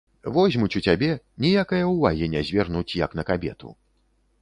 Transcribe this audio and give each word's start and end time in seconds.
Возьмуць 0.37 0.69
у 0.79 0.81
цябе, 0.87 1.09
ніякае 1.45 1.83
ўвагі 1.93 2.33
не 2.37 2.45
звернуць 2.51 2.97
як 3.05 3.11
на 3.21 3.31
кабету. 3.33 3.77